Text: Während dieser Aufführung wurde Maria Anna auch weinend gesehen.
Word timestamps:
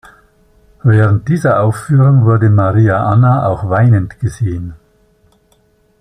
Während 0.81 1.27
dieser 1.27 1.61
Aufführung 1.61 2.25
wurde 2.25 2.49
Maria 2.49 3.05
Anna 3.05 3.45
auch 3.45 3.69
weinend 3.69 4.19
gesehen. 4.19 4.73